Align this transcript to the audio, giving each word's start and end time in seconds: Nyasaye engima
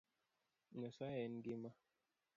Nyasaye 0.79 1.13
engima 1.27 1.69